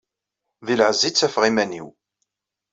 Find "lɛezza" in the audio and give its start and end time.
0.79-1.05